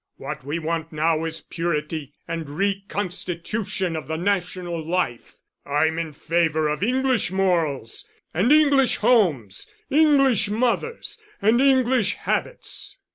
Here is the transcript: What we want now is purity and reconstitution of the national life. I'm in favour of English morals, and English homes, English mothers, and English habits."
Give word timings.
What 0.15 0.43
we 0.43 0.57
want 0.57 0.91
now 0.91 1.25
is 1.25 1.41
purity 1.41 2.11
and 2.27 2.49
reconstitution 2.49 3.95
of 3.95 4.07
the 4.07 4.15
national 4.15 4.83
life. 4.83 5.35
I'm 5.63 5.99
in 5.99 6.11
favour 6.11 6.69
of 6.69 6.81
English 6.81 7.29
morals, 7.29 8.03
and 8.33 8.51
English 8.51 8.95
homes, 8.95 9.67
English 9.91 10.49
mothers, 10.49 11.19
and 11.39 11.61
English 11.61 12.15
habits." 12.15 12.97